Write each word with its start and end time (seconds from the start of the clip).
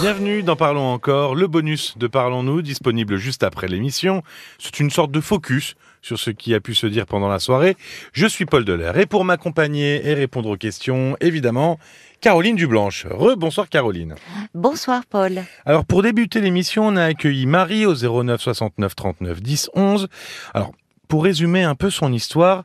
Bienvenue 0.00 0.42
dans 0.42 0.56
Parlons 0.56 0.94
encore, 0.94 1.34
le 1.34 1.46
bonus 1.46 1.98
de 1.98 2.06
Parlons-nous, 2.06 2.62
disponible 2.62 3.18
juste 3.18 3.42
après 3.42 3.68
l'émission. 3.68 4.22
C'est 4.58 4.80
une 4.80 4.88
sorte 4.88 5.10
de 5.10 5.20
focus 5.20 5.74
sur 6.00 6.18
ce 6.18 6.30
qui 6.30 6.54
a 6.54 6.60
pu 6.60 6.74
se 6.74 6.86
dire 6.86 7.04
pendant 7.04 7.28
la 7.28 7.38
soirée. 7.38 7.76
Je 8.14 8.26
suis 8.26 8.46
Paul 8.46 8.64
Delair 8.64 8.96
et 8.96 9.04
pour 9.04 9.26
m'accompagner 9.26 10.08
et 10.08 10.14
répondre 10.14 10.48
aux 10.48 10.56
questions, 10.56 11.18
évidemment, 11.20 11.78
Caroline 12.22 12.56
Dublanche. 12.56 13.04
Re-bonsoir 13.10 13.68
Caroline. 13.68 14.14
Bonsoir 14.54 15.02
Paul. 15.04 15.42
Alors 15.66 15.84
pour 15.84 16.02
débuter 16.02 16.40
l'émission, 16.40 16.86
on 16.86 16.96
a 16.96 17.04
accueilli 17.04 17.44
Marie 17.44 17.84
au 17.84 17.94
09 17.94 18.40
69 18.40 18.96
39 18.96 19.42
10 19.42 19.70
11. 19.74 20.08
Alors 20.54 20.72
pour 21.08 21.24
résumer 21.24 21.62
un 21.62 21.74
peu 21.74 21.90
son 21.90 22.10
histoire, 22.10 22.64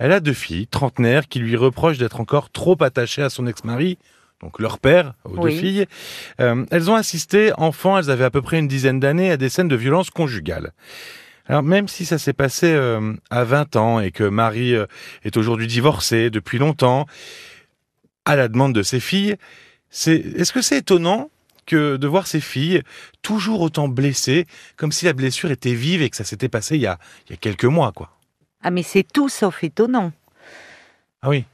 elle 0.00 0.10
a 0.10 0.18
deux 0.18 0.32
filles, 0.32 0.66
trentenaires, 0.66 1.28
qui 1.28 1.38
lui 1.38 1.54
reprochent 1.54 1.98
d'être 1.98 2.18
encore 2.18 2.50
trop 2.50 2.76
attachée 2.82 3.22
à 3.22 3.30
son 3.30 3.46
ex-mari 3.46 3.98
donc 4.42 4.58
leur 4.58 4.78
père, 4.78 5.14
aux 5.24 5.38
deux 5.38 5.50
filles. 5.50 5.86
Euh, 6.40 6.64
elles 6.70 6.90
ont 6.90 6.94
assisté, 6.94 7.52
enfants, 7.56 7.98
elles 7.98 8.10
avaient 8.10 8.24
à 8.24 8.30
peu 8.30 8.42
près 8.42 8.58
une 8.58 8.68
dizaine 8.68 9.00
d'années, 9.00 9.30
à 9.30 9.36
des 9.36 9.48
scènes 9.48 9.68
de 9.68 9.76
violence 9.76 10.10
conjugale. 10.10 10.72
Alors 11.46 11.62
même 11.62 11.88
si 11.88 12.04
ça 12.04 12.18
s'est 12.18 12.32
passé 12.32 12.72
euh, 12.72 13.14
à 13.30 13.44
20 13.44 13.76
ans 13.76 14.00
et 14.00 14.10
que 14.10 14.24
Marie 14.24 14.74
euh, 14.74 14.86
est 15.24 15.36
aujourd'hui 15.36 15.66
divorcée 15.66 16.30
depuis 16.30 16.58
longtemps, 16.58 17.06
à 18.24 18.36
la 18.36 18.48
demande 18.48 18.74
de 18.74 18.82
ses 18.82 19.00
filles, 19.00 19.36
c'est 19.90 20.14
est-ce 20.14 20.52
que 20.52 20.62
c'est 20.62 20.78
étonnant 20.78 21.30
que 21.66 21.96
de 21.96 22.06
voir 22.06 22.26
ses 22.26 22.40
filles 22.40 22.82
toujours 23.22 23.60
autant 23.60 23.88
blessées, 23.88 24.46
comme 24.76 24.92
si 24.92 25.04
la 25.04 25.12
blessure 25.12 25.50
était 25.50 25.74
vive 25.74 26.02
et 26.02 26.10
que 26.10 26.16
ça 26.16 26.24
s'était 26.24 26.48
passé 26.48 26.76
il 26.76 26.82
y 26.82 26.86
a, 26.86 26.98
il 27.26 27.30
y 27.30 27.34
a 27.34 27.36
quelques 27.36 27.64
mois, 27.64 27.92
quoi? 27.92 28.10
Ah 28.62 28.70
mais 28.70 28.82
c'est 28.82 29.04
tout 29.04 29.28
sauf 29.28 29.64
étonnant. 29.64 30.12
Ah 31.22 31.28
oui. 31.28 31.44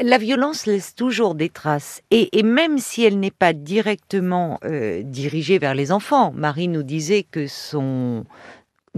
La 0.00 0.16
violence 0.16 0.64
laisse 0.64 0.94
toujours 0.94 1.34
des 1.34 1.50
traces. 1.50 2.00
Et, 2.10 2.42
même 2.42 2.78
si 2.78 3.04
elle 3.04 3.18
n'est 3.20 3.30
pas 3.30 3.52
directement 3.52 4.58
euh, 4.64 5.02
dirigée 5.02 5.58
vers 5.58 5.74
les 5.74 5.92
enfants, 5.92 6.32
Marie 6.34 6.68
nous 6.68 6.82
disait 6.82 7.22
que 7.22 7.46
son 7.46 8.24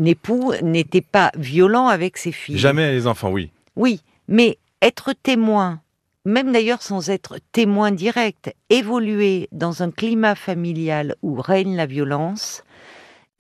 époux 0.04 0.52
n'était 0.62 1.00
pas 1.00 1.32
violent 1.36 1.88
avec 1.88 2.16
ses 2.16 2.30
filles. 2.30 2.58
Jamais 2.58 2.92
les 2.92 3.06
enfants, 3.06 3.30
oui. 3.30 3.50
Oui, 3.74 4.00
mais 4.28 4.58
être 4.80 5.12
témoin, 5.12 5.80
même 6.24 6.52
d'ailleurs 6.52 6.82
sans 6.82 7.10
être 7.10 7.38
témoin 7.50 7.90
direct, 7.90 8.54
évoluer 8.70 9.48
dans 9.50 9.82
un 9.82 9.90
climat 9.90 10.36
familial 10.36 11.16
où 11.22 11.40
règne 11.40 11.74
la 11.74 11.86
violence, 11.86 12.62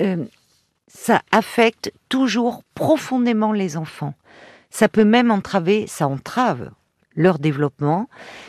euh, 0.02 0.24
ça 0.88 1.22
affecte 1.30 1.92
toujours 2.08 2.62
profondément 2.74 3.52
les 3.52 3.76
enfants. 3.76 4.14
Ça 4.70 4.88
peut 4.88 5.04
même 5.04 5.30
entraver, 5.30 5.86
ça 5.86 6.08
entrave 6.08 6.70
leur 7.16 7.38
développement. 7.38 8.08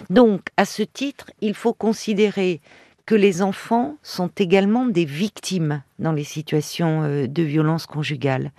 Donc, 0.09 0.41
à 0.57 0.65
ce 0.65 0.83
titre, 0.83 1.31
il 1.41 1.53
faut 1.55 1.73
considérer 1.73 2.61
que 3.07 3.15
les 3.15 3.41
enfants 3.41 3.95
sont 4.03 4.29
également 4.37 4.85
des 4.85 5.05
victimes 5.05 5.81
dans 5.97 6.11
les 6.11 6.25
situations 6.25 7.03
euh, 7.03 7.25
de 7.25 7.41
violence 7.41 7.87
conjugale. 7.87 8.51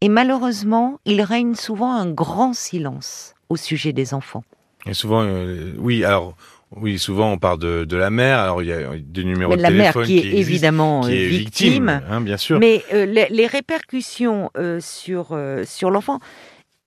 Et 0.00 0.08
malheureusement, 0.08 1.00
il 1.04 1.20
règne 1.20 1.54
souvent 1.54 1.92
un 1.92 2.08
grand 2.08 2.54
silence 2.54 3.34
au 3.50 3.56
sujet 3.56 3.92
des 3.92 4.14
enfants. 4.14 4.44
Et 4.86 4.94
souvent, 4.94 5.24
euh, 5.24 5.74
oui, 5.76 6.04
alors, 6.04 6.36
oui, 6.76 7.00
souvent 7.00 7.32
on 7.32 7.38
parle 7.38 7.58
de, 7.58 7.96
la 7.96 8.10
mère. 8.10 8.38
Alors 8.38 8.62
il 8.62 8.68
y 8.68 8.72
a 8.72 8.92
des 8.96 9.24
numéros 9.24 9.56
de 9.56 9.60
la 9.60 9.68
téléphone 9.68 10.02
mère 10.02 10.06
qui, 10.06 10.18
est 10.18 10.38
évidemment 10.38 11.00
qui 11.00 11.12
est 11.12 11.26
victime, 11.26 12.00
hein, 12.08 12.20
bien 12.20 12.36
sûr. 12.36 12.60
Mais 12.60 12.82
euh, 12.94 13.04
les, 13.04 13.46
répercussions 13.48 14.50
sur 14.78 15.36
sur 15.64 15.90
l'enfant, 15.90 16.20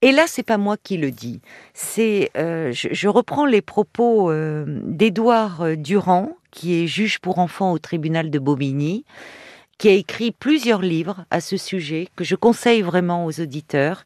et 0.04 0.12
là, 0.12 0.26
c'est 0.28 0.44
pas 0.44 0.58
moi 0.58 0.76
qui 0.76 0.98
le 0.98 1.12
dis. 1.12 1.40
C'est, 1.74 2.30
euh, 2.36 2.74
je, 2.74 3.08
reprends 3.08 3.46
les 3.46 3.62
propos 3.62 4.30
euh, 4.30 4.66
d'Édouard 4.84 5.62
euh, 5.62 5.76
Durand, 5.78 6.36
qui 6.52 6.76
est 6.84 6.88
juge 6.88 7.20
pour 7.20 7.40
enfants 7.40 7.72
au 7.72 7.80
tribunal 7.80 8.30
de 8.30 8.38
Bobigny, 8.38 9.06
qui 9.78 9.88
a 9.88 9.94
écrit 9.94 10.32
plusieurs 10.32 10.82
livres 10.82 11.24
à 11.32 11.40
ce 11.40 11.56
sujet 11.56 12.10
que 12.18 12.26
je 12.26 12.36
conseille 12.36 12.82
vraiment 12.82 13.26
aux 13.26 13.40
auditeurs. 13.40 14.04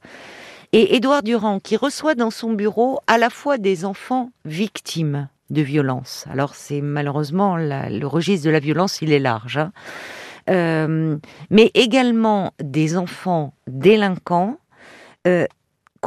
Et 0.72 0.96
Édouard 0.96 1.24
Durand, 1.24 1.60
qui 1.60 1.78
reçoit 1.78 2.14
dans 2.14 2.30
son 2.30 2.54
bureau 2.54 3.00
à 3.08 3.18
la 3.18 3.32
fois 3.32 3.58
des 3.58 3.84
enfants 3.84 4.30
victimes 4.46 5.30
de 5.50 5.64
violence. 5.64 6.26
Alors 6.32 6.54
c'est 6.54 6.82
malheureusement 6.82 7.58
le 7.58 8.06
registre 8.06 8.46
de 8.46 8.52
la 8.52 8.60
violence, 8.60 9.02
il 9.02 9.12
est 9.12 9.18
large. 9.18 9.58
Hein. 10.48 11.20
mais 11.50 11.72
également 11.74 12.54
des 12.62 12.98
enfants 12.98 13.56
délinquants 13.66 14.60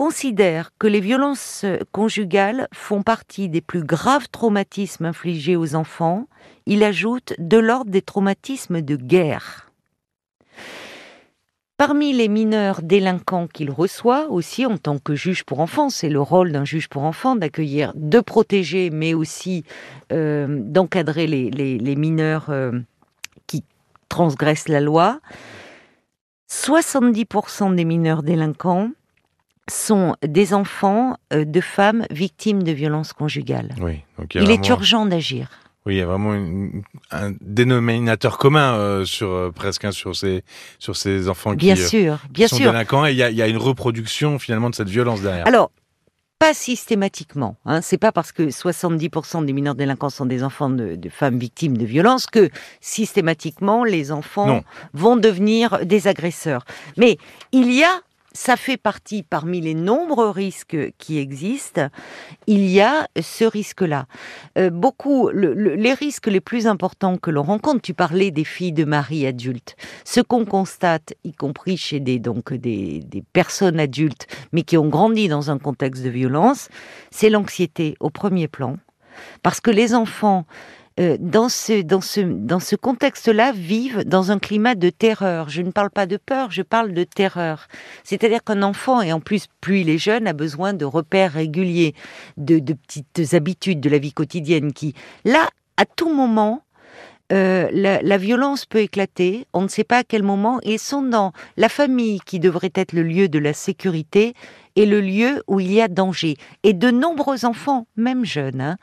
considère 0.01 0.71
que 0.79 0.87
les 0.87 1.01
violences 1.01 1.67
conjugales 1.93 2.69
font 2.73 3.03
partie 3.03 3.51
des 3.51 3.61
plus 3.61 3.85
graves 3.85 4.31
traumatismes 4.33 5.05
infligés 5.05 5.57
aux 5.57 5.75
enfants. 5.75 6.27
Il 6.65 6.83
ajoute 6.83 7.35
de 7.39 7.59
l'ordre 7.59 7.91
des 7.91 8.01
traumatismes 8.01 8.81
de 8.81 8.97
guerre. 8.97 9.71
Parmi 11.77 12.15
les 12.15 12.29
mineurs 12.29 12.81
délinquants 12.81 13.47
qu'il 13.47 13.71
reçoit 13.71 14.31
aussi 14.31 14.65
en 14.65 14.79
tant 14.79 14.99
que 14.99 15.15
juge 15.15 15.45
pour 15.45 15.61
enfants, 15.61 15.91
c'est 15.91 16.09
le 16.09 16.23
rôle 16.23 16.51
d'un 16.51 16.65
juge 16.65 16.89
pour 16.89 17.03
enfants 17.03 17.37
d'accueillir, 17.37 17.93
de 17.95 18.21
protéger, 18.21 18.89
mais 18.89 19.13
aussi 19.13 19.65
euh, 20.13 20.47
d'encadrer 20.63 21.27
les, 21.27 21.97
mineurs 21.97 22.49
euh, 22.49 22.73
qui 23.47 23.65
transgressent 24.09 24.71
la 24.71 24.81
loi. 24.81 25.21
70% 26.51 27.75
des 27.75 27.85
mineurs 27.85 28.23
délinquants 28.23 28.89
sont 29.71 30.17
des 30.27 30.53
enfants 30.53 31.17
euh, 31.33 31.45
de 31.45 31.61
femmes 31.61 32.05
victimes 32.11 32.63
de 32.63 32.73
violences 32.73 33.13
conjugales. 33.13 33.75
Oui, 33.81 34.01
il, 34.35 34.51
est 34.51 34.69
urgent 34.69 35.07
d'agir. 35.07 35.49
Oui, 35.87 35.95
il 35.95 35.99
y 35.99 36.03
a 36.03 36.07
vraiment 36.07 36.35
un 37.11 37.33
dénominateur 37.41 38.37
commun 38.37 38.75
euh, 38.75 39.05
sur 39.05 39.31
euh, 39.31 39.51
presque 39.51 39.85
hein, 39.87 39.93
sur 39.93 40.15
ces 40.15 40.45
sur 40.79 40.95
ces 40.95 41.29
enfants 41.29 41.55
bien 41.55 41.75
qui, 41.75 41.83
sûr, 41.83 42.19
bien 42.31 42.49
sont 42.49 42.57
sûr. 42.57 42.73
délinquants 42.73 43.07
et 43.07 43.13
il 43.13 43.17
y, 43.17 43.23
a, 43.23 43.31
il 43.31 43.37
y, 43.37 43.43
a, 43.43 43.49
une 43.49 43.57
reproduction 43.57 44.39
finalement 44.39 44.69
de 44.69 44.75
cette 44.75 44.91
violence 44.91 45.23
derrière. 45.23 45.47
Alors 45.47 45.71
pas 46.39 46.55
systématiquement. 46.55 47.57
Hein. 47.67 47.83
C'est 47.83 47.99
pas 47.99 48.13
parce 48.13 48.33
que 48.33 48.45
70% 48.45 49.45
des 49.45 49.53
mineurs 49.53 49.75
délinquants 49.75 50.09
sont 50.09 50.25
des 50.25 50.43
enfants 50.43 50.71
de, 50.71 50.97
de, 50.97 51.09
femmes 51.11 51.39
victimes 51.39 51.77
de 51.77 51.85
violences 51.85 52.27
que 52.27 52.49
systématiquement 52.81 53.85
les 53.85 54.11
enfants 54.11 54.63
vont 54.95 55.17
devenir 55.17 55.85
des 55.85 56.09
agresseurs. 56.09 56.65
Mais 56.97 57.19
il 57.53 57.71
y 57.71 57.85
a 57.85 58.01
ça 58.33 58.57
fait 58.57 58.77
partie 58.77 59.23
parmi 59.23 59.61
les 59.61 59.75
nombreux 59.75 60.31
risques 60.31 60.77
qui 60.99 61.19
existent. 61.19 61.89
Il 62.47 62.67
y 62.67 62.81
a 62.81 63.09
ce 63.21 63.45
risque-là. 63.45 64.07
Euh, 64.59 64.71
beaucoup, 64.71 65.31
les 65.31 65.95
risques 65.95 66.29
les 66.29 66.41
plus 66.41 66.67
importants 66.67 67.17
que 67.17 67.31
l'on 67.31 67.43
rencontre, 67.43 67.83
tu 67.83 67.95
parlais 67.95 68.31
des 68.31 68.45
filles 68.45 68.73
de 68.73 68.85
mari 68.85 69.27
adultes. 69.27 69.77
Ce 70.05 70.21
qu'on 70.21 70.45
constate, 70.45 71.15
y 71.25 71.33
compris 71.33 71.77
chez 71.77 72.01
des, 72.01 72.19
donc, 72.19 72.53
des, 72.53 73.01
des 73.01 73.23
personnes 73.33 73.81
adultes, 73.81 74.27
mais 74.53 74.63
qui 74.63 74.77
ont 74.77 74.89
grandi 74.89 75.29
dans 75.29 75.51
un 75.51 75.59
contexte 75.59 76.03
de 76.05 76.11
violence, 76.11 76.69
c'est 77.11 77.31
l'anxiété 77.31 77.97
au 78.01 78.11
premier 78.11 78.49
plan. 78.49 78.77
Parce 79.43 79.61
que 79.61 79.71
les 79.71 79.95
enfants, 79.95 80.47
euh, 81.01 81.17
dans 81.19 81.49
ce, 81.49 81.83
dans 81.83 82.01
ce, 82.01 82.21
dans 82.21 82.61
ce 82.61 82.77
contexte-là, 82.77 83.53
vivent 83.53 84.05
dans 84.05 84.31
un 84.31 84.39
climat 84.39 84.75
de 84.75 84.91
terreur. 84.91 85.49
Je 85.49 85.63
ne 85.63 85.71
parle 85.71 85.91
pas 85.91 86.07
de 86.07 86.19
peur, 86.19 86.51
je 86.51 86.63
parle 86.63 86.93
de 86.93 87.05
terreur. 87.05 87.69
C'est-à-dire 88.05 88.45
qu'un 88.45 88.63
enfant, 88.63 89.01
et 89.01 89.13
en 89.13 89.21
plus, 89.21 89.47
plus 89.61 89.81
il 89.81 89.89
est 89.89 89.99
jeune, 89.99 90.27
a 90.27 90.33
besoin 90.33 90.75
de 90.75 90.85
repères 90.85 91.33
réguliers, 91.33 91.95
de, 92.37 92.59
de 92.59 92.75
petites 92.75 93.35
habitudes 93.35 93.81
de 93.81 93.89
la 93.89 93.99
vie 93.99 94.13
quotidienne 94.13 94.73
qui, 94.73 94.95
là, 95.25 95.49
à 95.77 95.87
tout 95.87 96.13
moment, 96.13 96.63
euh, 97.33 97.69
la, 97.73 98.19
violence 98.19 98.67
peut 98.67 98.81
éclater, 98.81 99.47
on 99.53 99.63
ne 99.63 99.69
sait 99.69 99.85
pas 99.85 99.99
à 99.99 100.05
quel 100.05 100.23
moment, 100.23 100.59
ils 100.65 100.79
sont 100.79 101.03
dans 101.03 101.33
la 101.57 101.69
famille 101.69 102.21
qui 102.21 102.41
devrait 102.41 102.73
être 102.75 102.93
le 102.93 103.03
lieu 103.03 103.29
de 103.29 103.39
la 103.39 103.53
sécurité 103.53 104.35
et 104.77 104.87
le 104.87 105.01
lieu 105.01 105.43
où 105.47 105.61
il 105.61 105.73
y 105.73 105.81
a 105.81 105.89
danger. 105.89 106.37
Et 106.63 106.73
de 106.73 106.91
nombreux 106.91 107.45
enfants, 107.45 107.87
même 107.97 108.25
jeunes, 108.25 108.61
hein, 108.61 108.77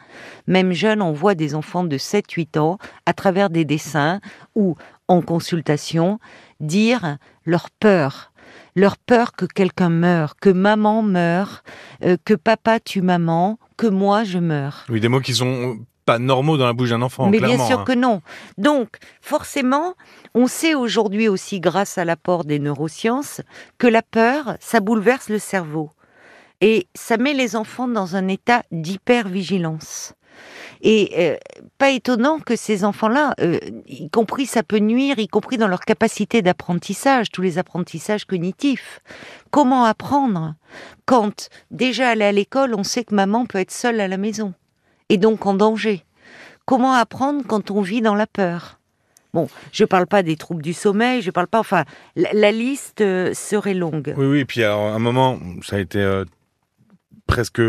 même 0.48 0.72
jeunes, 0.72 1.02
on 1.02 1.12
voit 1.12 1.36
des 1.36 1.56
enfants 1.56 1.84
de 1.84 1.98
7-8 1.98 2.58
ans 2.58 2.78
à 3.06 3.14
travers 3.14 3.50
des 3.50 3.66
dessins 3.66 4.22
ou 4.56 4.76
en 5.08 5.22
consultation 5.22 6.20
dire 6.60 7.18
leur 7.46 7.70
peur 7.70 8.32
leur 8.76 8.96
peur 8.96 9.34
que 9.34 9.46
quelqu'un 9.46 9.90
meure, 9.90 10.36
que 10.36 10.52
maman 10.52 11.02
meure, 11.02 11.64
euh, 12.04 12.16
que 12.24 12.36
papa 12.36 12.80
tue 12.80 13.02
maman, 13.02 13.58
que 13.76 13.88
moi 13.88 14.24
je 14.24 14.38
meurs. 14.38 14.86
Oui, 14.88 15.00
des 15.00 15.08
mots 15.08 15.20
qui 15.20 15.34
sont 15.34 15.80
pas 16.08 16.20
normaux 16.20 16.56
dans 16.58 16.66
la 16.66 16.74
bouche 16.74 16.90
d'un 16.90 17.02
enfant. 17.02 17.30
Mais 17.30 17.42
bien 17.42 17.64
sûr 17.68 17.82
hein. 17.82 17.84
que 17.86 17.92
non. 17.92 18.22
Donc, 18.58 18.96
forcément, 19.22 19.94
on 20.34 20.48
sait 20.48 20.74
aujourd'hui 20.74 21.28
aussi, 21.28 21.60
grâce 21.60 21.98
à 21.98 22.06
l'apport 22.06 22.46
des 22.46 22.60
neurosciences, 22.60 23.42
que 23.78 23.88
la 23.88 24.02
peur, 24.02 24.56
ça 24.62 24.80
bouleverse 24.80 25.28
le 25.28 25.38
cerveau. 25.38 25.92
Et 26.62 26.88
ça 26.96 27.18
met 27.18 27.34
les 27.34 27.58
enfants 27.58 27.90
dans 27.90 28.16
un 28.16 28.30
état 28.30 28.64
d'hypervigilance. 28.72 30.14
Et 30.82 31.12
euh, 31.18 31.36
pas 31.78 31.90
étonnant 31.90 32.40
que 32.40 32.56
ces 32.56 32.86
enfants-là, 32.86 33.34
euh, 33.42 33.60
y 33.88 34.10
compris 34.10 34.46
ça 34.46 34.64
peut 34.64 34.80
nuire, 34.80 35.20
y 35.20 35.28
compris 35.28 35.58
dans 35.58 35.68
leur 35.68 35.82
capacité 35.82 36.42
d'apprentissage, 36.42 37.32
tous 37.32 37.42
les 37.42 37.58
apprentissages 37.58 38.24
cognitifs. 38.26 39.02
Comment 39.52 39.84
apprendre 39.84 40.56
quand 41.06 41.50
déjà 41.70 42.10
aller 42.10 42.26
à 42.26 42.32
l'école, 42.32 42.76
on 42.76 42.84
sait 42.84 43.04
que 43.04 43.14
maman 43.14 43.46
peut 43.46 43.60
être 43.60 43.72
seule 43.72 44.00
à 44.00 44.08
la 44.08 44.18
maison? 44.18 44.54
Et 45.10 45.18
donc 45.18 45.46
en 45.46 45.54
danger. 45.54 46.04
comment 46.66 46.94
apprendre 46.94 47.44
quand 47.48 47.72
on 47.72 47.82
vit 47.82 48.02
dans 48.02 48.16
la 48.16 48.28
peur? 48.28 48.80
Bon, 49.34 49.50
je 49.72 49.84
ne 49.84 49.88
parle 49.88 50.08
pas 50.08 50.24
des 50.24 50.36
troubles 50.36 50.64
du 50.64 50.74
sommeil, 50.74 51.22
je 51.22 51.32
parle 51.32 51.48
pas. 51.48 51.60
Enfin, 51.60 51.84
la, 52.16 52.52
liste 52.52 53.02
euh, 53.02 53.34
serait 53.34 53.74
longue. 53.74 54.14
Oui, 54.18 54.26
oui. 54.26 54.46
Puis 54.46 54.64
à 54.64 54.74
un 54.74 55.00
moment, 55.00 55.38
ça 55.64 55.76
a 55.76 55.80
été 55.80 56.00
euh, 56.00 56.26
presque 57.28 57.62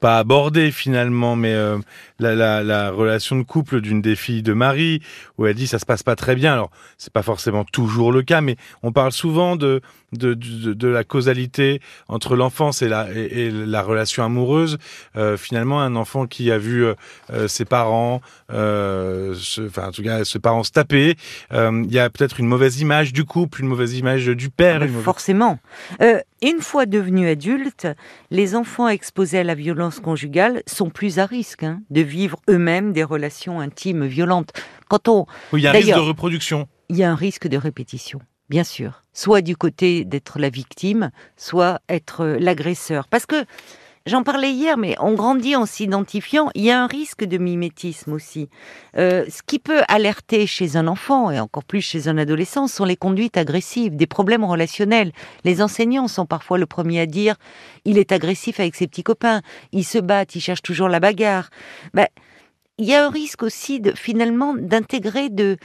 pas 0.00 0.18
abordé 0.18 0.70
finalement, 0.70 1.36
mais 1.36 1.52
euh, 1.52 1.78
la, 2.18 2.34
la, 2.34 2.62
la, 2.62 2.90
relation 2.90 3.36
de 3.36 3.42
couple 3.42 3.80
d'une 3.80 4.02
des 4.02 4.16
filles 4.16 4.42
de 4.42 4.52
Marie, 4.52 5.00
où 5.38 5.46
elle 5.46 5.54
dit 5.54 5.66
ça 5.66 5.78
se 5.78 5.86
passe 5.86 6.02
pas 6.02 6.16
très 6.16 6.34
bien. 6.34 6.52
Alors 6.52 6.70
c'est 6.98 7.12
pas 7.12 7.22
forcément 7.22 7.64
toujours 7.64 8.12
le 8.12 8.22
cas, 8.22 8.40
mais 8.40 8.56
on 8.82 8.92
parle 8.92 9.12
souvent 9.12 9.56
de 9.56 9.80
de, 10.12 10.34
de, 10.34 10.72
de 10.72 10.88
la 10.88 11.02
causalité 11.02 11.80
entre 12.08 12.36
l'enfance 12.36 12.80
et 12.80 12.88
la 12.88 13.10
et, 13.12 13.50
la 13.50 13.82
relation 13.82 14.24
amoureuse. 14.24 14.78
Euh, 15.16 15.36
finalement, 15.36 15.80
un 15.80 15.96
enfant 15.96 16.26
qui 16.26 16.50
a 16.50 16.58
vu 16.58 16.84
euh, 16.84 17.48
ses 17.48 17.64
parents, 17.64 18.20
se, 18.50 19.66
enfin 19.66 19.88
en 19.88 19.92
tout 19.92 20.02
cas 20.02 20.24
ses 20.24 20.38
parents 20.38 20.62
se 20.62 20.72
taper, 20.72 21.16
il 21.52 21.92
y 21.92 21.98
a 21.98 22.10
peut-être 22.10 22.40
une 22.40 22.46
mauvaise 22.46 22.80
image 22.80 23.12
du 23.12 23.24
couple, 23.24 23.60
une 23.60 23.68
mauvaise 23.68 23.96
image 23.96 24.26
du 24.26 24.50
père. 24.50 24.86
Forcément. 25.02 25.58
une 26.42 26.60
fois 26.60 26.86
devenus 26.86 27.28
adultes, 27.28 27.88
les 28.30 28.54
enfants 28.54 28.88
exposés 28.88 29.38
à 29.38 29.44
la 29.44 29.54
violence 29.54 29.85
conjugale 29.90 30.62
sont 30.66 30.90
plus 30.90 31.18
à 31.18 31.26
risque 31.26 31.62
hein, 31.62 31.80
de 31.90 32.00
vivre 32.00 32.40
eux-mêmes 32.48 32.92
des 32.92 33.04
relations 33.04 33.60
intimes 33.60 34.06
violentes. 34.06 34.52
Quand 34.88 35.08
on, 35.08 35.26
il 35.52 35.60
y 35.60 35.66
a 35.66 35.70
un 35.70 35.74
risque 35.74 35.94
de 35.94 36.00
reproduction. 36.00 36.68
Il 36.88 36.96
y 36.96 37.02
a 37.02 37.10
un 37.10 37.14
risque 37.14 37.48
de 37.48 37.56
répétition, 37.56 38.20
bien 38.48 38.64
sûr. 38.64 39.02
Soit 39.12 39.40
du 39.40 39.56
côté 39.56 40.04
d'être 40.04 40.38
la 40.38 40.50
victime, 40.50 41.10
soit 41.36 41.80
être 41.88 42.26
l'agresseur. 42.38 43.08
Parce 43.08 43.26
que 43.26 43.44
J'en 44.06 44.22
parlais 44.22 44.52
hier, 44.52 44.78
mais 44.78 44.94
on 45.00 45.14
grandit 45.14 45.56
en 45.56 45.66
s'identifiant. 45.66 46.48
Il 46.54 46.62
y 46.62 46.70
a 46.70 46.80
un 46.80 46.86
risque 46.86 47.24
de 47.24 47.38
mimétisme 47.38 48.12
aussi. 48.12 48.48
Euh, 48.96 49.24
ce 49.28 49.42
qui 49.42 49.58
peut 49.58 49.82
alerter 49.88 50.46
chez 50.46 50.76
un 50.76 50.86
enfant, 50.86 51.32
et 51.32 51.40
encore 51.40 51.64
plus 51.64 51.80
chez 51.80 52.06
un 52.06 52.16
adolescent, 52.16 52.68
sont 52.68 52.84
les 52.84 52.94
conduites 52.94 53.36
agressives, 53.36 53.96
des 53.96 54.06
problèmes 54.06 54.44
relationnels. 54.44 55.10
Les 55.42 55.60
enseignants 55.60 56.06
sont 56.06 56.24
parfois 56.24 56.56
le 56.56 56.66
premier 56.66 57.00
à 57.00 57.06
dire 57.06 57.34
il 57.84 57.98
est 57.98 58.12
agressif 58.12 58.60
avec 58.60 58.76
ses 58.76 58.86
petits 58.86 59.02
copains, 59.02 59.42
il 59.72 59.84
se 59.84 59.98
bat, 59.98 60.24
il 60.32 60.40
cherche 60.40 60.62
toujours 60.62 60.88
la 60.88 61.00
bagarre. 61.00 61.50
Ben, 61.92 62.06
il 62.78 62.84
y 62.86 62.94
a 62.94 63.06
un 63.06 63.10
risque 63.10 63.42
aussi 63.42 63.80
de 63.80 63.90
finalement 63.90 64.54
d'intégrer 64.54 65.30
de 65.30 65.56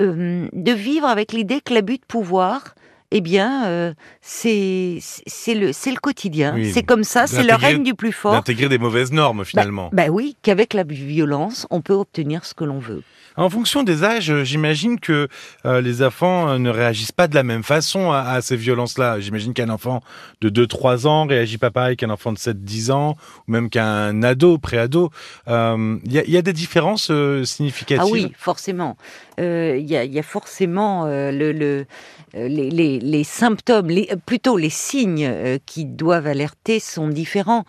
euh, 0.00 0.48
de 0.50 0.72
vivre 0.72 1.06
avec 1.06 1.32
l'idée 1.32 1.60
que 1.60 1.74
l'abus 1.74 1.98
de 1.98 2.06
pouvoir 2.08 2.74
eh 3.14 3.20
bien, 3.20 3.66
euh, 3.66 3.92
c'est 4.22 4.98
c'est 5.00 5.54
le 5.54 5.68
le 5.68 6.00
quotidien. 6.00 6.56
c'est 6.72 6.82
comme 6.82 7.04
ça, 7.04 7.26
c'est 7.26 7.42
le 7.42 7.54
règne 7.54 7.82
du 7.82 7.94
plus 7.94 8.12
fort. 8.12 8.32
D'intégrer 8.32 8.70
des 8.70 8.78
mauvaises 8.78 9.12
normes 9.12 9.38
bah, 9.38 9.44
finalement. 9.44 9.90
Ben 9.92 10.08
oui, 10.10 10.36
qu'avec 10.42 10.72
la 10.72 10.82
violence, 10.82 11.66
on 11.70 11.82
peut 11.82 11.92
obtenir 11.92 12.46
ce 12.46 12.54
que 12.54 12.64
l'on 12.64 12.78
veut. 12.78 13.02
En 13.36 13.48
fonction 13.48 13.82
des 13.82 14.04
âges, 14.04 14.30
euh, 14.30 14.44
j'imagine 14.44 15.00
que 15.00 15.28
euh, 15.64 15.80
les 15.80 16.02
enfants 16.02 16.58
ne 16.58 16.68
réagissent 16.68 17.12
pas 17.12 17.28
de 17.28 17.34
la 17.34 17.42
même 17.42 17.62
façon 17.62 18.12
à, 18.12 18.40
ces 18.42 18.56
violences-là. 18.56 19.20
J'imagine 19.20 19.54
qu'un 19.54 19.70
enfant 19.70 20.00
de 20.40 20.50
2-3 20.50 21.06
ans 21.06 21.26
réagit 21.26 21.58
pas 21.58 21.70
pareil 21.70 21.96
qu'un 21.96 22.10
enfant 22.10 22.32
de 22.32 22.38
7-10 22.38 22.92
ans, 22.92 23.16
ou 23.46 23.52
même 23.52 23.70
qu'un 23.70 24.22
ado, 24.22 24.58
pré-ado. 24.58 25.10
Il 25.46 26.00
y, 26.04 26.36
a 26.36 26.42
des 26.42 26.52
différences 26.52 27.10
significatives? 27.44 28.04
Ah 28.06 28.10
oui, 28.10 28.32
forcément. 28.36 28.96
Il 29.38 29.86
y, 29.86 30.18
a 30.18 30.22
forcément 30.22 31.06
le 31.06 31.86
les, 32.34 33.00
symptômes, 33.24 33.90
plutôt 34.26 34.56
les 34.56 34.70
signes 34.70 35.26
euh, 35.26 35.58
qui 35.66 35.84
doivent 35.84 36.26
alerter 36.26 36.80
sont 36.80 37.08
différents. 37.08 37.64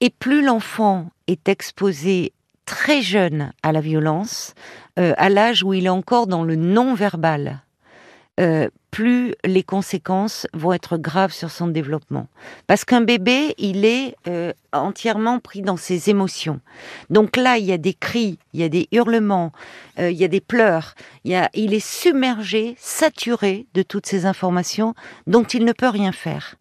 Et 0.00 0.10
plus 0.10 0.42
l'enfant 0.42 1.10
est 1.26 1.48
exposé 1.48 2.32
très 2.64 3.00
jeune 3.00 3.52
à 3.62 3.72
la 3.72 3.80
violence, 3.80 4.54
euh, 4.98 5.14
à 5.16 5.28
l'âge 5.28 5.64
où 5.64 5.72
il 5.72 5.86
est 5.86 5.90
encore 5.90 6.26
dans 6.26 6.44
le 6.44 6.54
non-verbal, 6.54 7.62
euh, 8.38 8.68
plus 8.90 9.34
les 9.44 9.62
conséquences 9.62 10.46
vont 10.54 10.72
être 10.72 10.96
graves 10.96 11.32
sur 11.32 11.50
son 11.50 11.66
développement. 11.66 12.28
Parce 12.66 12.84
qu'un 12.84 13.00
bébé, 13.00 13.54
il 13.58 13.84
est 13.84 14.14
euh, 14.26 14.52
entièrement 14.72 15.40
pris 15.40 15.60
dans 15.60 15.76
ses 15.76 16.08
émotions. 16.08 16.60
Donc 17.10 17.36
là, 17.36 17.58
il 17.58 17.66
y 17.66 17.72
a 17.72 17.78
des 17.78 17.94
cris, 17.94 18.38
il 18.54 18.60
y 18.60 18.64
a 18.64 18.68
des 18.68 18.88
hurlements, 18.92 19.52
euh, 19.98 20.10
il 20.10 20.16
y 20.16 20.24
a 20.24 20.28
des 20.28 20.40
pleurs, 20.40 20.94
il, 21.24 21.32
y 21.32 21.48
il 21.54 21.74
est 21.74 21.86
submergé, 21.86 22.76
saturé 22.78 23.66
de 23.74 23.82
toutes 23.82 24.06
ces 24.06 24.24
informations 24.24 24.94
dont 25.26 25.44
il 25.44 25.64
ne 25.64 25.72
peut 25.72 25.88
rien 25.88 26.12
faire 26.12 26.56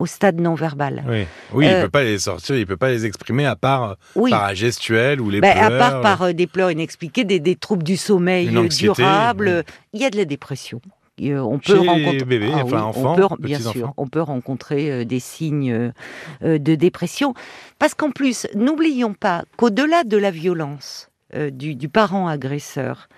au 0.00 0.06
stade 0.06 0.40
non 0.40 0.54
verbal. 0.54 1.04
Oui, 1.06 1.26
oui 1.52 1.66
il 1.66 1.76
ne 1.76 1.82
peut 1.82 1.90
pas 1.90 2.02
les 2.02 2.18
sortir, 2.18 2.56
il 2.56 2.66
peut 2.66 2.78
pas 2.78 2.88
les 2.88 3.06
exprimer 3.06 3.46
à 3.46 3.54
part 3.54 3.96
par 4.14 4.48
la 4.48 4.54
gestuelle 4.54 5.20
ou 5.20 5.30
les 5.30 5.40
ben, 5.40 5.52
pleurs. 5.52 5.82
À 5.82 5.90
part 5.90 6.00
par 6.00 6.34
des 6.34 6.46
pleurs 6.46 6.70
inexpliqués, 6.70 7.24
des, 7.24 7.38
des 7.38 7.54
troubles 7.54 7.84
du 7.84 7.96
sommeil 7.96 8.48
durables. 8.68 9.62
Il 9.92 10.00
y 10.00 10.04
a 10.04 10.10
de 10.10 10.16
la 10.16 10.24
dépression. 10.24 10.80
On 11.22 11.58
peut 11.58 11.78
rencontrer, 11.78 12.24
bébés, 12.24 12.50
ah 12.54 12.64
enfin 12.64 12.80
enfants, 12.80 13.14
on 13.14 13.36
peut, 13.36 13.42
bien 13.42 13.60
sûr, 13.60 13.92
on 13.98 14.08
peut 14.08 14.22
rencontrer 14.22 15.04
des 15.04 15.20
signes 15.20 15.92
de 16.40 16.74
dépression, 16.74 17.34
parce 17.78 17.92
qu'en 17.92 18.10
plus, 18.10 18.46
n'oublions 18.54 19.12
pas 19.12 19.44
qu'au-delà 19.58 20.04
de 20.04 20.16
la 20.16 20.30
violence 20.30 21.10
du, 21.34 21.74
du, 21.74 21.90
parent 21.90 22.26
agresseur, 22.26 23.10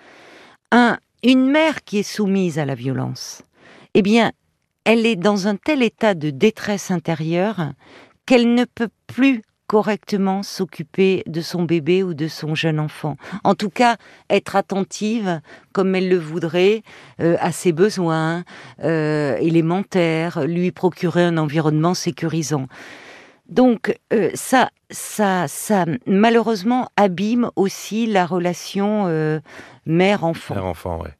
un, 0.73 0.97
une 1.23 1.49
mère 1.49 1.85
qui 1.85 1.99
est 1.99 2.03
soumise 2.03 2.59
à 2.59 2.65
la 2.65 2.75
violence, 2.75 3.43
eh 3.93 4.01
bien, 4.01 4.33
elle 4.85 5.05
est 5.05 5.15
dans 5.15 5.47
un 5.47 5.55
tel 5.55 5.81
état 5.81 6.13
de 6.13 6.29
détresse 6.29 6.91
intérieure 6.91 7.71
qu'elle 8.25 8.53
ne 8.53 8.65
peut 8.65 8.89
plus 9.07 9.41
correctement 9.67 10.43
s'occuper 10.43 11.23
de 11.25 11.41
son 11.41 11.63
bébé 11.63 12.03
ou 12.03 12.13
de 12.13 12.27
son 12.27 12.53
jeune 12.53 12.79
enfant. 12.79 13.17
En 13.43 13.55
tout 13.55 13.69
cas, 13.69 13.97
être 14.29 14.55
attentive 14.55 15.41
comme 15.71 15.95
elle 15.95 16.09
le 16.09 16.17
voudrait 16.17 16.83
euh, 17.19 17.37
à 17.39 17.51
ses 17.51 17.71
besoins 17.71 18.43
euh, 18.83 19.35
élémentaires, 19.37 20.45
lui 20.45 20.71
procurer 20.71 21.23
un 21.23 21.37
environnement 21.37 21.93
sécurisant. 21.93 22.67
Donc 23.49 23.97
euh, 24.13 24.29
ça, 24.35 24.69
ça, 24.91 25.47
ça, 25.47 25.85
malheureusement 26.05 26.89
abîme 26.95 27.49
aussi 27.55 28.05
la 28.05 28.25
relation 28.25 29.07
mère-enfant. 29.85 30.55
Mère-enfant, 30.55 31.01
ouais. 31.01 31.13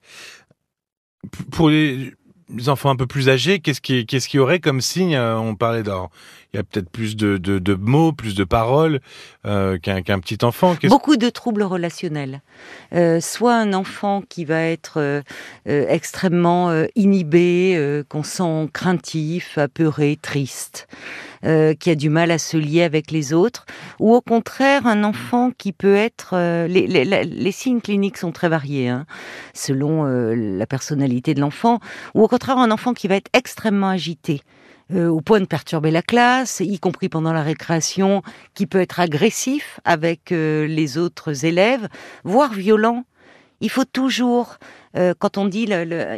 Pour 1.51 1.69
les 1.69 2.13
les 2.56 2.70
enfants 2.70 2.90
un 2.90 2.96
peu 2.96 3.08
plus 3.08 3.30
âgés, 3.30 3.60
qu'est-ce 3.60 3.82
qui, 3.82 4.06
qu'est-ce 4.06 4.28
qui 4.28 4.40
aurait 4.40 4.60
comme 4.60 4.82
signe 4.82 5.16
euh, 5.16 5.38
On 5.38 5.56
parlait 5.56 5.84
d'un, 5.84 6.10
il 6.54 6.58
y 6.58 6.60
a 6.60 6.64
peut-être 6.64 6.90
plus 6.90 7.16
de, 7.16 7.38
de, 7.38 7.74
mots, 7.74 8.14
plus 8.14 8.36
de 8.36 8.44
paroles 8.44 9.00
euh, 9.46 9.78
qu'un, 9.78 10.20
petit 10.20 10.38
enfant. 10.44 10.76
Beaucoup 10.84 11.18
de 11.18 11.30
troubles 11.30 11.64
relationnels. 11.64 12.42
Euh, 12.94 13.20
soit 13.20 13.56
un 13.56 13.74
enfant 13.74 14.22
qui 14.28 14.45
va 14.45 14.62
être 14.62 15.24
extrêmement 15.66 16.72
inhibé, 16.95 18.04
qu'on 18.10 18.24
sent 18.24 18.69
craintif, 18.72 19.57
apeuré, 19.57 20.18
triste. 20.22 20.88
Euh, 21.45 21.73
qui 21.73 21.90
a 21.90 21.95
du 21.95 22.09
mal 22.09 22.31
à 22.31 22.38
se 22.38 22.56
lier 22.56 22.83
avec 22.83 23.12
les 23.12 23.33
autres, 23.33 23.66
ou 24.00 24.14
au 24.14 24.21
contraire 24.21 24.88
un 24.88 25.04
enfant 25.04 25.52
qui 25.52 25.73
peut 25.73 25.95
être... 25.95 26.35
Euh, 26.38 26.68
les, 26.68 27.52
signes 27.52 27.81
cliniques 27.81 28.18
sont 28.18 28.31
très 28.31 28.47
variés, 28.47 28.88
hein, 28.88 29.06
selon 29.54 30.06
euh, 30.06 30.35
la 30.35 30.66
personnalité 30.66 31.33
de 31.33 31.42
l'enfant, 31.42 31.80
ou 32.16 32.23
au 32.23 32.30
contraire 32.30 32.59
un 32.59 32.71
enfant 32.71 32.94
qui 32.94 33.09
va 33.09 33.16
être 33.16 33.30
extrêmement 33.33 33.90
agité. 33.90 34.42
au 34.95 35.19
point 35.19 35.42
de 35.42 35.45
perturber 35.45 35.92
la 35.92 36.02
classe, 36.02 36.62
y 36.62 36.80
compris 36.80 37.09
pendant 37.09 37.33
la 37.33 37.42
récréation, 37.42 38.21
qui 38.54 38.66
peut 38.66 38.80
être 38.80 39.02
agressif 39.02 39.81
avec 39.83 40.30
les 40.30 40.97
autres 40.97 41.45
élèves, 41.45 41.90
voire 42.23 42.54
violent. 42.54 43.04
Il 43.59 43.69
faut 43.69 43.85
toujours 43.85 44.57
euh, 44.95 45.14
quand 45.18 45.38
on 45.40 45.45
dit 45.45 45.66
le, 45.66 46.18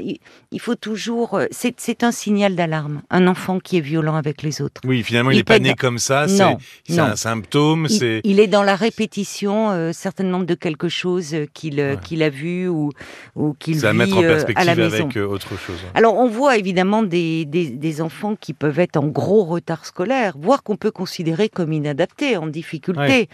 il 0.52 0.60
faut 0.60 0.76
toujours, 0.76 1.36
euh, 1.36 1.46
c'est 1.52 2.04
un 2.04 2.12
signal 2.12 2.56
d'alarme. 2.56 3.02
Un 3.10 3.28
enfant 3.28 3.60
qui 3.60 3.78
est 3.78 3.82
violent 3.82 4.16
avec 4.16 4.42
les 4.42 4.62
autres. 4.62 4.82
Oui, 4.84 5.02
finalement, 5.02 5.32
il 5.32 5.38
n'est 5.38 5.44
pas 5.44 5.60
né 5.60 5.74
comme 5.76 5.98
ça. 5.98 6.28
C'est 6.28 7.00
un 7.00 7.16
symptôme. 7.16 7.88
Il, 7.90 8.22
il, 8.24 8.40
est 8.40 8.48
dans 8.48 8.64
la 8.64 8.76
répétition, 8.76 9.72
euh, 9.72 9.92
certainement 9.94 10.40
de 10.40 10.54
quelque 10.54 10.90
chose 10.90 11.36
qu'il 11.54 11.98
qu'il 12.04 12.24
a 12.24 12.30
vu 12.30 12.68
ou, 12.68 12.92
ou 13.36 13.54
qu'il 13.54 13.78
vit 13.78 13.86
à, 13.86 13.94
mettre 13.94 14.18
en 14.18 14.22
perspective 14.22 14.58
à 14.58 14.66
la 14.66 14.76
maison. 14.76 15.06
avec 15.06 15.18
autre 15.18 15.58
chose. 15.58 15.78
Alors, 15.94 16.18
on 16.18 16.28
voit 16.28 16.58
évidemment 16.58 17.04
des, 17.04 17.46
des, 17.46 17.70
des, 17.70 18.02
enfants 18.02 18.36
qui 18.36 18.54
peuvent 18.54 18.80
être 18.80 18.98
en 18.98 19.08
gros 19.08 19.46
retard 19.46 19.86
scolaire, 19.86 20.36
voire 20.38 20.64
qu'on 20.64 20.76
peut 20.76 20.92
considérer 20.92 21.48
comme 21.48 21.72
inadaptés, 21.72 22.36
en 22.36 22.48
difficulté, 22.48 23.30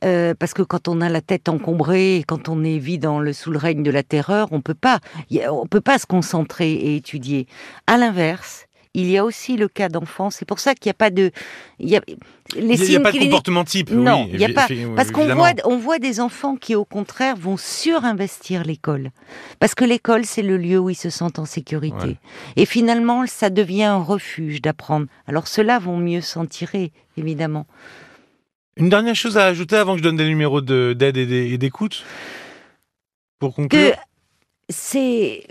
parce 0.00 0.54
que 0.54 0.62
quand 0.62 0.88
on 0.88 1.00
a 1.02 1.08
la 1.08 1.20
tête 1.20 1.48
encombrée, 1.48 2.24
quand 2.26 2.48
on 2.48 2.64
est 2.64 2.78
vit 2.78 2.98
dans 2.98 3.20
le 3.20 3.32
sous 3.32 3.50
le 3.50 3.58
règne 3.58 3.82
de 3.82 3.90
la 3.90 4.02
terreur, 4.02 4.48
on 4.50 4.60
peut 4.60 4.77
pas, 4.78 5.00
on 5.50 5.66
peut 5.66 5.80
pas 5.80 5.98
se 5.98 6.06
concentrer 6.06 6.72
et 6.72 6.96
étudier. 6.96 7.46
À 7.86 7.98
l'inverse, 7.98 8.64
il 8.94 9.10
y 9.10 9.18
a 9.18 9.24
aussi 9.24 9.56
le 9.56 9.68
cas 9.68 9.88
d'enfants. 9.88 10.30
C'est 10.30 10.46
pour 10.46 10.58
ça 10.58 10.74
qu'il 10.74 10.88
n'y 10.88 10.92
a 10.92 10.94
pas 10.94 11.10
de, 11.10 11.30
il 11.78 11.88
y 11.88 11.96
a, 11.96 12.00
les 12.56 12.82
il 12.82 12.88
n'y 12.88 12.96
a 12.96 13.00
pas 13.00 13.12
de 13.12 13.18
comportement 13.18 13.62
type. 13.62 13.90
Non, 13.90 14.28
il 14.32 14.38
n'y 14.38 14.44
a 14.44 14.48
pas, 14.48 14.66
parce 14.96 15.10
qu'on 15.10 15.32
voit, 15.34 15.52
on 15.64 15.76
voit 15.76 15.98
des 15.98 16.20
enfants 16.20 16.56
qui, 16.56 16.74
au 16.74 16.86
contraire, 16.86 17.36
vont 17.36 17.58
surinvestir 17.58 18.64
l'école, 18.64 19.10
parce 19.60 19.74
que 19.74 19.84
l'école 19.84 20.24
c'est 20.24 20.42
le 20.42 20.56
lieu 20.56 20.78
où 20.78 20.90
ils 20.90 20.96
se 20.96 21.10
sentent 21.10 21.38
en 21.38 21.44
sécurité. 21.44 22.16
Et 22.56 22.64
finalement, 22.64 23.26
ça 23.26 23.50
devient 23.50 23.84
un 23.84 24.02
refuge 24.02 24.62
d'apprendre. 24.62 25.06
Alors 25.26 25.46
ceux-là 25.46 25.78
vont 25.78 25.98
mieux 25.98 26.22
s'en 26.22 26.46
tirer, 26.46 26.90
évidemment. 27.16 27.66
Une 28.78 28.88
dernière 28.88 29.16
chose 29.16 29.36
à 29.36 29.44
ajouter 29.44 29.76
avant 29.76 29.92
que 29.92 29.98
je 29.98 30.04
donne 30.04 30.16
des 30.16 30.26
numéros 30.26 30.60
d'aide 30.60 31.16
et 31.16 31.58
d'écoute? 31.58 32.04
Pour 33.38 33.54
conclure? 33.54 33.94
C'est 34.68 35.46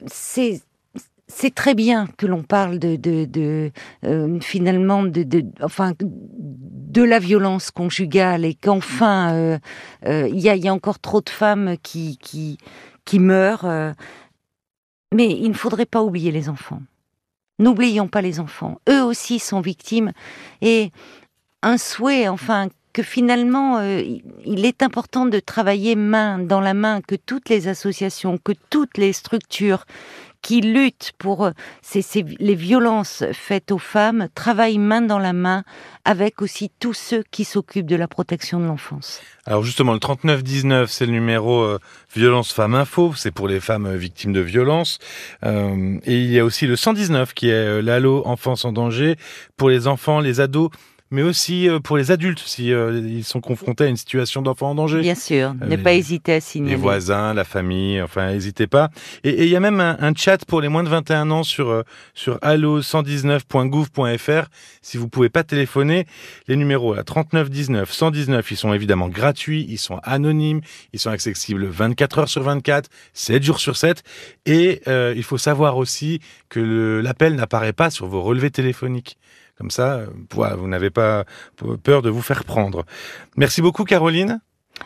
c'est 1.30 1.54
très 1.54 1.76
bien 1.76 2.08
que 2.18 2.26
l'on 2.26 2.44
parle 2.44 2.80
de, 2.80 2.96
de, 2.96 3.72
euh, 4.06 4.40
finalement 4.40 5.04
de, 5.04 5.24
de, 5.24 5.44
enfin 5.62 5.94
de 6.00 7.04
la 7.04 7.20
violence 7.20 7.70
conjugale 7.70 8.46
et 8.46 8.54
qu'enfin 8.54 9.34
euh, 9.34 9.60
euh, 10.06 10.30
il 10.30 10.40
y, 10.40 10.50
a, 10.50 10.56
y, 10.56 10.70
a, 10.70 10.74
encore 10.74 11.00
trop 11.00 11.20
de 11.22 11.30
femmes 11.30 11.76
qui 11.84 12.18
qui, 12.18 12.58
qui 13.04 13.20
meurent. 13.20 13.94
mais 15.14 15.28
il 15.28 15.50
ne 15.50 15.54
faudrait 15.54 15.86
pas 15.86 16.02
oublier 16.02 16.32
les 16.32 16.48
enfants. 16.48 16.82
N'oublions 17.60 18.08
pas 18.08 18.22
les 18.22 18.40
enfants. 18.40 18.80
Eux 18.88 19.04
aussi 19.04 19.40
sont 19.40 19.62
victimes 19.62 20.12
et 20.62 20.92
un 21.64 21.78
souhait, 21.78 22.28
enfin 22.28 22.68
que 22.98 23.04
finalement, 23.04 23.80
il 24.44 24.66
est 24.66 24.82
important 24.82 25.28
de 25.28 25.40
travailler 25.40 25.96
main 25.96 26.40
dans 26.40 26.62
la 26.62 26.74
main, 26.74 27.02
que 27.02 27.14
toutes 27.14 27.48
les 27.48 27.68
associations, 27.68 28.40
que 28.40 28.54
toutes 28.72 28.98
les 28.98 29.14
structures 29.14 29.86
qui 30.42 30.62
luttent 30.62 31.12
pour 31.18 31.46
euh, 31.46 31.52
les 32.40 32.56
violences 32.56 33.24
faites 33.34 33.72
aux 33.72 33.78
femmes 33.78 34.30
travaillent 34.34 34.78
main 34.78 35.02
dans 35.02 35.20
la 35.20 35.34
main 35.34 35.64
avec 36.06 36.42
aussi 36.42 36.72
tous 36.80 36.94
ceux 36.94 37.24
qui 37.32 37.44
s'occupent 37.44 37.86
de 37.86 37.96
la 37.96 38.08
protection 38.08 38.60
de 38.60 38.66
l'enfance. 38.66 39.22
Alors 39.46 39.64
justement, 39.64 39.94
le 39.94 40.00
3919, 40.00 40.90
c'est 40.90 41.06
le 41.06 41.12
numéro 41.12 41.62
euh, 41.62 41.80
Violence 42.16 42.54
Femmes 42.54 42.76
Info, 42.76 43.14
c'est 43.16 43.32
pour 43.32 43.48
les 43.48 43.60
femmes 43.60 43.88
euh, 43.88 43.98
victimes 43.98 44.34
de 44.34 44.42
violences. 44.42 45.00
et 45.44 46.00
il 46.06 46.32
y 46.32 46.40
a 46.40 46.46
aussi 46.46 46.66
le 46.66 46.76
119 46.76 47.34
qui 47.34 47.50
est 47.50 47.82
l'Allo 47.82 48.24
Enfance 48.26 48.66
en 48.66 48.72
danger 48.72 49.18
pour 49.56 49.70
les 49.70 49.88
enfants, 49.88 50.20
les 50.20 50.40
ados 50.40 50.72
mais 51.10 51.24
aussi 51.24 51.70
euh, 51.70 51.80
pour 51.80 51.98
les 51.98 52.12
adultes 52.12 52.44
si 52.46 52.74
euh, 52.74 53.00
ils 53.00 53.24
sont 53.24 53.40
confrontés 53.40 53.86
à 53.86 53.88
une 53.88 53.98
situation 53.98 54.42
d'enfant 54.42 54.72
en 54.72 54.76
danger. 54.76 55.00
Bien 55.02 55.16
sûr, 55.16 55.54
euh, 55.62 55.66
ne 55.66 55.78
pas 55.78 55.94
hésiter 55.94 56.34
à 56.34 56.42
signaler. 56.42 56.76
Les 56.76 56.78
voisins, 56.78 57.34
la 57.34 57.44
famille, 57.44 58.00
enfin 58.02 58.32
n'hésitez 58.32 58.68
pas. 58.68 58.90
Et 59.24 59.46
il 59.46 59.50
y 59.50 59.56
a 59.56 59.60
même 59.60 59.80
un, 59.80 60.14
chat 60.16 60.46
pour 60.46 60.62
les 60.62 60.70
moins 60.70 60.84
de 60.84 60.90
21 60.90 61.32
ans 61.32 61.42
sur 61.44 61.84
sur 62.14 62.38
allo119.gouv.fr 62.38 64.48
si 64.82 64.98
vous 64.98 65.08
pouvez 65.08 65.30
pas 65.30 65.44
téléphoner. 65.44 66.06
Les 66.48 66.56
numéros 66.56 66.94
à 66.94 67.04
39 67.04 67.50
19 67.50 67.92
119, 67.92 68.52
ils 68.52 68.58
sont 68.58 68.74
évidemment 68.74 69.10
gratuits, 69.10 69.66
ils 69.70 69.78
sont 69.78 70.00
anonymes, 70.04 70.62
ils 70.94 71.00
sont 71.00 71.12
accessibles 71.12 71.68
24 71.68 72.20
heures 72.20 72.30
sur 72.30 72.44
24, 72.44 72.90
7 73.14 73.44
jours 73.44 73.60
sur 73.60 73.78
7 73.78 74.04
et 74.46 74.82
il 74.88 75.24
faut 75.24 75.38
savoir 75.38 75.78
aussi 75.78 76.20
que 76.50 77.00
l'appel 77.04 77.36
n'apparaît 77.36 77.74
pas 77.74 77.92
sur 77.92 78.08
vos 78.08 78.22
relevés 78.22 78.52
téléphoniques. 78.52 79.18
Comme 79.58 79.72
ça, 79.72 80.02
vous 80.32 80.68
n'avez 80.68 80.90
pas 80.90 81.26
peur 81.84 82.02
de 82.02 82.10
vous 82.10 82.22
faire 82.22 82.44
prendre. 82.44 82.86
Merci 83.36 83.62
beaucoup, 83.62 83.86
Caroline. 83.86 84.40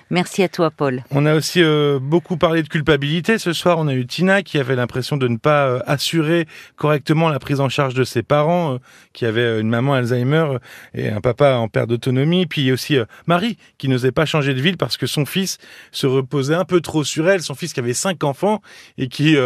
Merci 0.10 0.44
à 0.44 0.50
toi, 0.50 0.72
Paul. 0.72 1.04
On 1.12 1.26
a 1.26 1.36
aussi 1.36 1.62
euh, 1.64 2.00
beaucoup 2.02 2.38
parlé 2.38 2.64
de 2.64 2.68
culpabilité. 2.68 3.38
Ce 3.38 3.54
soir, 3.54 3.78
on 3.80 3.88
a 3.88 3.94
eu 3.94 4.06
Tina 4.06 4.44
qui 4.44 4.58
avait 4.58 4.76
l'impression 4.76 5.18
de 5.18 5.28
ne 5.28 5.38
pas 5.38 5.68
euh, 5.68 5.80
assurer 5.86 6.48
correctement 6.76 7.30
la 7.30 7.40
prise 7.40 7.62
en 7.62 7.70
charge 7.70 7.94
de 7.94 8.04
ses 8.04 8.24
parents, 8.24 8.74
euh, 8.74 8.78
qui 9.14 9.26
avait 9.26 9.60
une 9.60 9.70
maman 9.70 9.94
Alzheimer 9.94 10.58
et 10.94 11.10
un 11.10 11.22
papa 11.22 11.56
en 11.56 11.68
perte 11.70 11.90
d'autonomie. 11.90 12.46
Puis 12.46 12.72
aussi 12.72 12.98
Marie 13.26 13.58
qui 13.78 13.88
n'osait 13.88 14.12
pas 14.12 14.26
changer 14.26 14.54
de 14.54 14.62
ville 14.62 14.78
parce 14.78 14.98
que 14.98 15.08
son 15.08 15.26
fils 15.26 15.58
se 15.92 16.08
reposait 16.08 16.56
un 16.56 16.66
peu 16.66 16.82
trop 16.82 17.04
sur 17.04 17.30
elle. 17.30 17.42
Son 17.42 17.56
fils 17.56 17.74
qui 17.74 17.80
avait 17.80 17.94
cinq 17.94 18.24
enfants 18.24 18.62
et 18.98 19.08
qui 19.08 19.38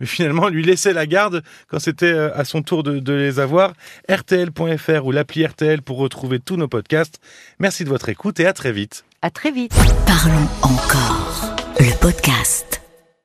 mais 0.00 0.06
finalement 0.06 0.48
lui 0.48 0.62
laisser 0.62 0.92
la 0.92 1.06
garde 1.06 1.42
quand 1.68 1.78
c'était 1.78 2.06
euh, 2.06 2.36
à 2.36 2.44
son 2.44 2.62
tour 2.62 2.82
de, 2.82 3.12
les 3.12 3.40
avoir. 3.40 3.72
RTL.fr 4.08 5.06
ou 5.06 5.12
l'appli 5.12 5.46
RTL 5.46 5.82
pour 5.82 5.98
retrouver 5.98 6.38
tous 6.38 6.56
nos 6.56 6.68
podcasts. 6.68 7.20
Merci 7.58 7.84
de 7.84 7.88
votre 7.88 8.08
écoute 8.08 8.40
et 8.40 8.46
à 8.46 8.52
très 8.52 8.72
vite. 8.72 9.04
À 9.22 9.30
très 9.30 9.50
vite. 9.50 9.72
Parlons 10.06 10.48
encore. 10.62 11.56
Le 11.78 11.98
podcast. 12.00 12.85